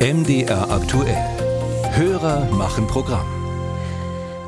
MDR 0.00 0.70
aktuell. 0.70 1.16
Hörer 1.90 2.44
machen 2.52 2.86
Programm. 2.86 3.26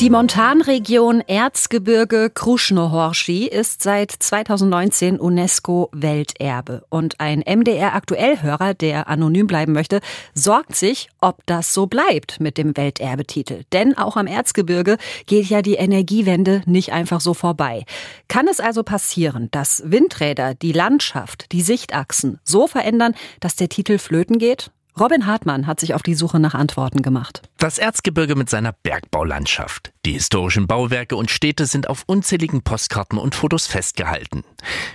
Die 0.00 0.10
Montanregion 0.10 1.20
Erzgebirge 1.20 2.30
Kruschnohorschi 2.34 3.46
ist 3.46 3.80
seit 3.80 4.10
2019 4.10 5.20
UNESCO 5.20 5.88
Welterbe. 5.92 6.84
Und 6.88 7.20
ein 7.20 7.44
MDR 7.46 7.94
Aktuellhörer, 7.94 8.74
der 8.74 9.06
anonym 9.06 9.46
bleiben 9.46 9.72
möchte, 9.72 10.00
sorgt 10.34 10.74
sich, 10.74 11.10
ob 11.20 11.46
das 11.46 11.72
so 11.72 11.86
bleibt 11.86 12.40
mit 12.40 12.58
dem 12.58 12.76
Welterbetitel. 12.76 13.62
Denn 13.72 13.96
auch 13.96 14.16
am 14.16 14.26
Erzgebirge 14.26 14.98
geht 15.26 15.46
ja 15.46 15.62
die 15.62 15.74
Energiewende 15.74 16.62
nicht 16.66 16.92
einfach 16.92 17.20
so 17.20 17.34
vorbei. 17.34 17.84
Kann 18.26 18.48
es 18.48 18.58
also 18.58 18.82
passieren, 18.82 19.48
dass 19.52 19.84
Windräder 19.86 20.54
die 20.54 20.72
Landschaft, 20.72 21.52
die 21.52 21.62
Sichtachsen 21.62 22.40
so 22.42 22.66
verändern, 22.66 23.14
dass 23.38 23.54
der 23.54 23.68
Titel 23.68 23.98
flöten 23.98 24.40
geht? 24.40 24.72
Robin 24.98 25.26
Hartmann 25.26 25.66
hat 25.66 25.78
sich 25.78 25.92
auf 25.92 26.02
die 26.02 26.14
Suche 26.14 26.40
nach 26.40 26.54
Antworten 26.54 27.02
gemacht. 27.02 27.42
Das 27.58 27.76
Erzgebirge 27.76 28.34
mit 28.34 28.48
seiner 28.48 28.72
Bergbaulandschaft. 28.72 29.92
Die 30.06 30.12
historischen 30.12 30.66
Bauwerke 30.66 31.16
und 31.16 31.30
Städte 31.30 31.66
sind 31.66 31.90
auf 31.90 32.04
unzähligen 32.06 32.62
Postkarten 32.62 33.18
und 33.18 33.34
Fotos 33.34 33.66
festgehalten. 33.66 34.42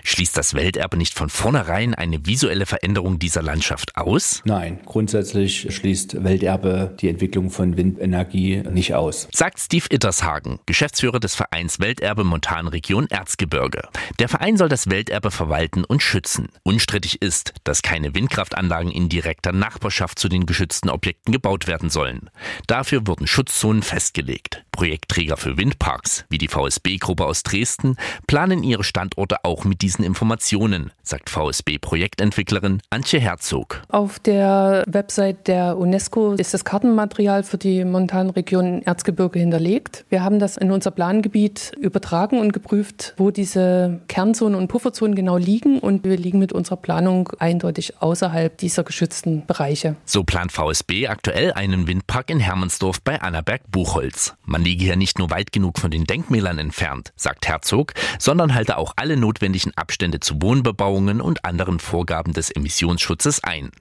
Schließt 0.03 0.35
das 0.35 0.55
Welterbe 0.55 0.97
nicht 0.97 1.13
von 1.13 1.29
vornherein 1.29 1.93
eine 1.93 2.25
visuelle 2.25 2.65
Veränderung 2.65 3.19
dieser 3.19 3.43
Landschaft 3.43 3.95
aus? 3.95 4.41
Nein, 4.45 4.79
grundsätzlich 4.85 5.75
schließt 5.75 6.23
Welterbe 6.23 6.95
die 6.99 7.09
Entwicklung 7.09 7.51
von 7.51 7.77
Windenergie 7.77 8.63
nicht 8.71 8.95
aus. 8.95 9.27
Sagt 9.31 9.59
Steve 9.59 9.85
Ittershagen, 9.91 10.59
Geschäftsführer 10.65 11.20
des 11.20 11.35
Vereins 11.35 11.79
Welterbe 11.79 12.23
Montanregion 12.23 13.07
Erzgebirge. 13.07 13.83
Der 14.17 14.29
Verein 14.29 14.57
soll 14.57 14.70
das 14.70 14.89
Welterbe 14.89 15.29
verwalten 15.29 15.83
und 15.83 16.01
schützen. 16.01 16.47
Unstrittig 16.63 17.21
ist, 17.21 17.53
dass 17.63 17.83
keine 17.83 18.15
Windkraftanlagen 18.15 18.91
in 18.91 19.09
direkter 19.09 19.51
Nachbarschaft 19.51 19.90
zu 20.15 20.29
den 20.29 20.45
geschützten 20.45 20.89
Objekten 20.89 21.31
gebaut 21.31 21.67
werden 21.67 21.89
sollen. 21.89 22.29
Dafür 22.67 23.05
wurden 23.05 23.27
Schutzzonen 23.27 23.84
festgelegt. 23.84 24.63
Projektträger 24.82 25.37
für 25.37 25.57
Windparks, 25.57 26.26
wie 26.29 26.40
die 26.40 26.48
VSB-Gruppe 26.48 27.27
aus 27.27 27.43
Dresden, 27.43 27.98
planen 28.26 28.63
ihre 28.63 28.84
Standorte 28.84 29.46
auch 29.46 29.63
mit 29.63 29.84
diesen 29.84 30.04
Informationen, 30.04 30.91
sagt 31.04 31.29
VSB-Projektentwicklerin 31.29 32.82
Antje 32.90 33.20
Herzog. 33.20 33.84
Auf 33.90 34.18
der 34.18 34.84
Website 34.88 35.48
der 35.48 35.77
UNESCO 35.77 36.34
ist 36.34 36.55
das 36.55 36.65
Kartenmaterial 36.65 37.43
für 37.43 37.60
die 37.60 37.85
Montanregion 37.85 38.82
Erzgebirge 38.82 39.38
hinterlegt. 39.38 40.04
Wir 40.10 40.23
haben 40.23 40.40
das 40.40 40.57
in 40.57 40.71
unser 40.71 40.90
Plangebiet 40.90 41.73
übertragen 41.79 42.40
und 42.40 42.51
geprüft, 42.51 43.13
wo 43.18 43.29
diese 43.29 44.01
Kernzonen 44.07 44.57
und 44.57 44.68
Pufferzonen 44.68 45.13
genau 45.13 45.38
liegen 45.38 45.77
und 45.77 46.04
wir 46.04 46.18
liegen 46.18 46.40
mit 46.40 46.54
unserer 46.54 46.77
Planung 46.77 47.29
eindeutig 47.38 48.01
außerhalb 48.01 48.57
dieser 48.57 48.84
geschützten 48.84 49.45
Bereiche. 49.45 49.95
So 50.05 50.23
plant 50.23 50.51
VSB 50.51 51.05
aktuell 51.07 51.54
einen 51.54 51.85
Windpark 51.85 52.32
in 52.32 52.40
Hermannsdorf 52.40 52.99
bei 53.04 53.21
Annaberg-Buchholz. 53.21 54.34
Man 54.43 54.70
liege 54.71 54.85
hier 54.85 54.95
nicht 54.95 55.19
nur 55.19 55.29
weit 55.31 55.51
genug 55.51 55.79
von 55.79 55.91
den 55.91 56.05
Denkmälern 56.05 56.57
entfernt, 56.57 57.11
sagt 57.17 57.45
Herzog, 57.45 57.93
sondern 58.19 58.53
halte 58.53 58.77
auch 58.77 58.93
alle 58.95 59.17
notwendigen 59.17 59.73
Abstände 59.75 60.21
zu 60.21 60.41
Wohnbebauungen 60.41 61.19
und 61.19 61.43
anderen 61.43 61.79
Vorgaben 61.79 62.31
des 62.31 62.51
Emissionsschutzes 62.51 63.43
ein. 63.43 63.71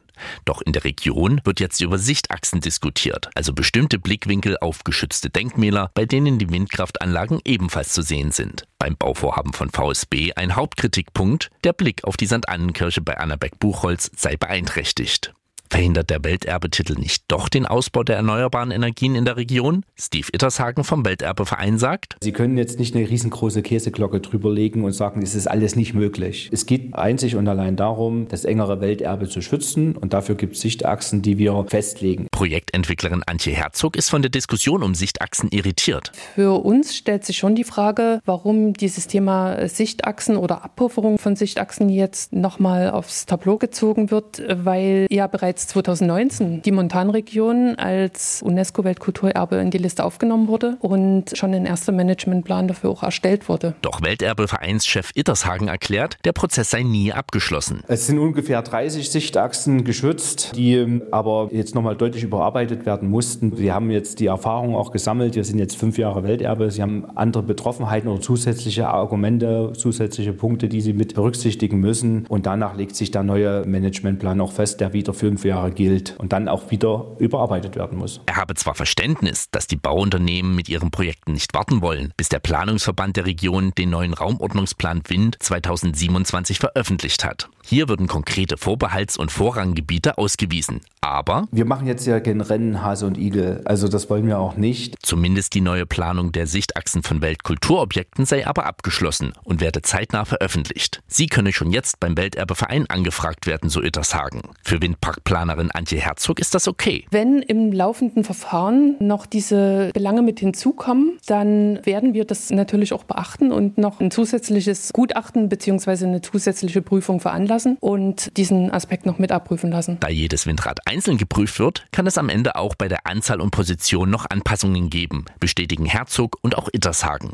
Doch 0.44 0.60
in 0.60 0.72
der 0.72 0.82
Region 0.82 1.40
wird 1.44 1.60
jetzt 1.60 1.80
über 1.80 1.96
Sichtachsen 1.96 2.60
diskutiert, 2.60 3.30
also 3.36 3.52
bestimmte 3.52 4.00
Blickwinkel 4.00 4.56
auf 4.60 4.82
geschützte 4.82 5.30
Denkmäler, 5.30 5.92
bei 5.94 6.06
denen 6.06 6.40
die 6.40 6.50
Windkraftanlagen 6.50 7.40
ebenfalls 7.44 7.92
zu 7.92 8.02
sehen 8.02 8.32
sind. 8.32 8.64
Beim 8.78 8.96
Bauvorhaben 8.96 9.52
von 9.52 9.70
VSB 9.70 10.32
ein 10.34 10.56
Hauptkritikpunkt, 10.56 11.50
der 11.62 11.72
Blick 11.72 12.02
auf 12.02 12.16
die 12.16 12.26
St. 12.26 12.48
Annenkirche 12.48 13.00
bei 13.00 13.16
Annaberg-Buchholz 13.16 14.10
sei 14.16 14.36
beeinträchtigt. 14.36 15.32
Verhindert 15.70 16.10
der 16.10 16.24
Welterbetitel 16.24 16.94
nicht 16.94 17.26
doch 17.28 17.48
den 17.48 17.64
Ausbau 17.64 18.02
der 18.02 18.16
erneuerbaren 18.16 18.72
Energien 18.72 19.14
in 19.14 19.24
der 19.24 19.36
Region? 19.36 19.84
Steve 19.96 20.26
Ittershagen 20.32 20.82
vom 20.82 21.04
Welterbeverein 21.04 21.78
sagt. 21.78 22.16
Sie 22.20 22.32
können 22.32 22.58
jetzt 22.58 22.80
nicht 22.80 22.96
eine 22.96 23.08
riesengroße 23.08 23.62
Käseglocke 23.62 24.18
drüberlegen 24.18 24.82
und 24.82 24.92
sagen, 24.92 25.22
es 25.22 25.36
ist 25.36 25.46
alles 25.46 25.76
nicht 25.76 25.94
möglich. 25.94 26.50
Es 26.52 26.66
geht 26.66 26.92
einzig 26.94 27.36
und 27.36 27.46
allein 27.46 27.76
darum, 27.76 28.26
das 28.26 28.44
engere 28.44 28.80
Welterbe 28.80 29.28
zu 29.28 29.42
schützen 29.42 29.94
und 29.94 30.12
dafür 30.12 30.34
gibt 30.34 30.56
es 30.56 30.60
Sichtachsen, 30.60 31.22
die 31.22 31.38
wir 31.38 31.64
festlegen. 31.68 32.26
Projektentwicklerin 32.32 33.22
Antje 33.24 33.52
Herzog 33.52 33.96
ist 33.96 34.10
von 34.10 34.22
der 34.22 34.30
Diskussion 34.32 34.82
um 34.82 34.96
Sichtachsen 34.96 35.50
irritiert. 35.52 36.10
Für 36.34 36.64
uns 36.64 36.96
stellt 36.96 37.24
sich 37.24 37.38
schon 37.38 37.54
die 37.54 37.62
Frage, 37.64 38.20
warum 38.24 38.72
dieses 38.72 39.06
Thema 39.06 39.68
Sichtachsen 39.68 40.36
oder 40.36 40.64
Abpufferung 40.64 41.18
von 41.18 41.36
Sichtachsen 41.36 41.88
jetzt 41.90 42.32
nochmal 42.32 42.90
aufs 42.90 43.24
Tableau 43.26 43.56
gezogen 43.56 44.10
wird, 44.10 44.42
weil 44.48 45.06
ja 45.10 45.28
bereits 45.28 45.59
bereits 45.60 45.66
2019 45.68 46.62
die 46.62 46.72
Montanregion 46.72 47.76
als 47.76 48.42
UNESCO-Weltkulturerbe 48.42 49.56
in 49.56 49.70
die 49.70 49.78
Liste 49.78 50.04
aufgenommen 50.04 50.48
wurde 50.48 50.76
und 50.80 51.36
schon 51.36 51.54
ein 51.54 51.66
erster 51.66 51.92
Managementplan 51.92 52.68
dafür 52.68 52.90
auch 52.90 53.02
erstellt 53.02 53.48
wurde. 53.48 53.74
Doch 53.82 54.02
Welterbe-Vereinschef 54.02 55.10
Ittershagen 55.14 55.68
erklärt, 55.68 56.16
der 56.24 56.32
Prozess 56.32 56.70
sei 56.70 56.82
nie 56.82 57.12
abgeschlossen. 57.12 57.82
Es 57.88 58.06
sind 58.06 58.18
ungefähr 58.18 58.62
30 58.62 59.10
Sichtachsen 59.10 59.84
geschützt, 59.84 60.52
die 60.56 61.00
aber 61.10 61.48
jetzt 61.52 61.74
nochmal 61.74 61.96
deutlich 61.96 62.22
überarbeitet 62.22 62.86
werden 62.86 63.10
mussten. 63.10 63.54
Sie 63.56 63.72
haben 63.72 63.90
jetzt 63.90 64.20
die 64.20 64.26
Erfahrung 64.26 64.74
auch 64.74 64.92
gesammelt. 64.92 65.34
Wir 65.34 65.44
sind 65.44 65.58
jetzt 65.58 65.76
fünf 65.76 65.98
Jahre 65.98 66.22
Welterbe. 66.22 66.70
Sie 66.70 66.82
haben 66.82 67.04
andere 67.14 67.42
Betroffenheiten 67.42 68.08
oder 68.08 68.20
zusätzliche 68.20 68.88
Argumente, 68.88 69.72
zusätzliche 69.76 70.32
Punkte, 70.32 70.68
die 70.68 70.80
Sie 70.80 70.92
mit 70.92 71.14
berücksichtigen 71.14 71.80
müssen. 71.80 72.26
Und 72.28 72.46
danach 72.46 72.76
legt 72.76 72.96
sich 72.96 73.10
der 73.10 73.22
neue 73.22 73.64
Managementplan 73.66 74.40
auch 74.40 74.52
fest, 74.52 74.80
der 74.80 74.92
wieder 74.92 75.12
fünf 75.12 75.44
Jahre 75.44 75.49
gilt 75.74 76.14
und 76.18 76.32
dann 76.32 76.48
auch 76.48 76.70
wieder 76.70 77.16
überarbeitet 77.18 77.76
werden 77.76 77.98
muss. 77.98 78.20
Er 78.26 78.36
habe 78.36 78.54
zwar 78.54 78.74
Verständnis, 78.74 79.50
dass 79.50 79.66
die 79.66 79.76
Bauunternehmen 79.76 80.54
mit 80.54 80.68
ihren 80.68 80.90
Projekten 80.90 81.32
nicht 81.32 81.54
warten 81.54 81.82
wollen, 81.82 82.12
bis 82.16 82.28
der 82.28 82.38
Planungsverband 82.38 83.16
der 83.16 83.26
Region 83.26 83.72
den 83.76 83.90
neuen 83.90 84.14
Raumordnungsplan 84.14 85.02
Wind 85.08 85.36
2027 85.40 86.58
veröffentlicht 86.58 87.24
hat. 87.24 87.48
Hier 87.64 87.88
würden 87.88 88.06
konkrete 88.06 88.56
Vorbehalts- 88.56 89.16
und 89.16 89.32
Vorranggebiete 89.32 90.18
ausgewiesen. 90.18 90.80
Aber 91.00 91.48
wir 91.50 91.64
machen 91.64 91.86
jetzt 91.86 92.06
ja 92.06 92.20
kein 92.20 92.40
Rennen 92.40 92.82
Hase 92.82 93.06
und 93.06 93.16
Igel, 93.16 93.62
also 93.64 93.88
das 93.88 94.10
wollen 94.10 94.26
wir 94.26 94.38
auch 94.38 94.56
nicht. 94.56 94.96
Zumindest 95.02 95.54
die 95.54 95.62
neue 95.62 95.86
Planung 95.86 96.32
der 96.32 96.46
Sichtachsen 96.46 97.02
von 97.02 97.22
Weltkulturobjekten 97.22 98.26
sei 98.26 98.46
aber 98.46 98.66
abgeschlossen 98.66 99.32
und 99.42 99.60
werde 99.60 99.82
zeitnah 99.82 100.24
veröffentlicht. 100.24 101.00
Sie 101.06 101.26
könne 101.26 101.52
schon 101.52 101.70
jetzt 101.70 102.00
beim 102.00 102.16
Welterbeverein 102.16 102.88
angefragt 102.88 103.46
werden, 103.46 103.70
so 103.70 103.82
Ittershagen. 103.82 104.42
Für 104.62 104.80
Windparkplanung 104.82 105.30
Stadtplanerin 105.30 105.70
Antje 105.70 106.00
Herzog 106.00 106.40
ist 106.40 106.54
das 106.54 106.68
okay. 106.68 107.04
Wenn 107.10 107.40
im 107.40 107.72
laufenden 107.72 108.24
Verfahren 108.24 108.96
noch 108.98 109.26
diese 109.26 109.90
Belange 109.94 110.22
mit 110.22 110.40
hinzukommen, 110.40 111.18
dann 111.26 111.84
werden 111.84 112.14
wir 112.14 112.24
das 112.24 112.50
natürlich 112.50 112.92
auch 112.92 113.04
beachten 113.04 113.52
und 113.52 113.78
noch 113.78 114.00
ein 114.00 114.10
zusätzliches 114.10 114.92
Gutachten 114.92 115.48
bzw. 115.48 116.04
eine 116.04 116.20
zusätzliche 116.20 116.82
Prüfung 116.82 117.20
veranlassen 117.20 117.49
und 117.80 118.36
diesen 118.36 118.70
Aspekt 118.72 119.06
noch 119.06 119.18
mit 119.18 119.32
abprüfen 119.32 119.70
lassen. 119.70 119.98
Da 120.00 120.08
jedes 120.08 120.46
Windrad 120.46 120.80
einzeln 120.86 121.18
geprüft 121.18 121.58
wird, 121.58 121.86
kann 121.92 122.06
es 122.06 122.18
am 122.18 122.28
Ende 122.28 122.56
auch 122.56 122.74
bei 122.74 122.88
der 122.88 123.06
Anzahl 123.06 123.40
und 123.40 123.50
Position 123.50 124.10
noch 124.10 124.26
Anpassungen 124.28 124.90
geben, 124.90 125.24
bestätigen 125.40 125.84
Herzog 125.84 126.38
und 126.42 126.56
auch 126.56 126.68
Ittershagen. 126.72 127.32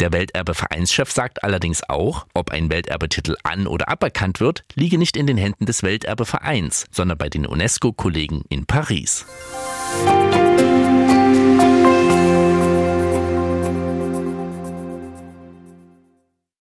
Der 0.00 0.12
Welterbe-Vereinschef 0.12 1.10
sagt 1.10 1.44
allerdings 1.44 1.88
auch, 1.88 2.26
ob 2.34 2.50
ein 2.50 2.70
Welterbetitel 2.70 3.36
an- 3.42 3.66
oder 3.66 3.88
aberkannt 3.88 4.40
wird, 4.40 4.64
liege 4.74 4.98
nicht 4.98 5.16
in 5.16 5.26
den 5.26 5.36
Händen 5.36 5.66
des 5.66 5.82
Welterbevereins, 5.82 6.86
sondern 6.90 7.18
bei 7.18 7.28
den 7.28 7.46
UNESCO-Kollegen 7.46 8.42
in 8.48 8.66
Paris. 8.66 9.26